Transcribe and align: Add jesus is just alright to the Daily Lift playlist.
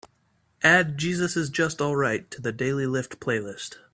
Add 0.63 0.97
jesus 0.97 1.37
is 1.37 1.51
just 1.51 1.79
alright 1.79 2.31
to 2.31 2.41
the 2.41 2.51
Daily 2.51 2.87
Lift 2.87 3.19
playlist. 3.19 3.75